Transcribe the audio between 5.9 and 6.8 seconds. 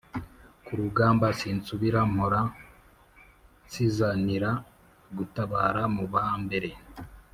mu ba mbere